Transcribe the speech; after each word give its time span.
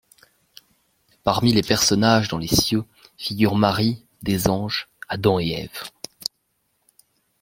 Parmi 1.23 1.53
les 1.53 1.61
personnages 1.61 2.27
dans 2.27 2.39
les 2.39 2.47
cieux 2.47 2.85
figurent 3.17 3.53
Marie, 3.55 4.03
des 4.23 4.47
anges, 4.49 4.87
Adam 5.09 5.37
et 5.39 5.51
Ève. 5.51 5.91